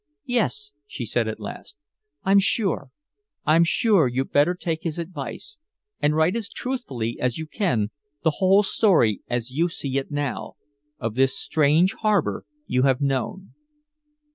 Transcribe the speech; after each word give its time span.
"Yes," 0.25 0.71
she 0.87 1.05
said 1.05 1.27
at 1.27 1.39
last, 1.39 1.75
"I'm 2.23 2.39
sure. 2.39 2.89
I'm 3.45 3.63
sure 3.63 4.07
you'd 4.07 4.31
better 4.31 4.55
take 4.55 4.81
his 4.81 4.97
advice 4.97 5.57
and 5.99 6.15
write 6.15 6.35
as 6.35 6.49
truthfully 6.49 7.19
as 7.19 7.37
you 7.37 7.45
can 7.45 7.91
the 8.23 8.31
whole 8.39 8.63
story 8.63 9.21
as 9.27 9.51
you 9.51 9.69
see 9.69 9.99
it 9.99 10.09
now 10.09 10.55
of 10.97 11.13
this 11.13 11.37
strange 11.37 11.93
harbor 11.93 12.45
you 12.65 12.81
have 12.81 12.99
known." 12.99 13.53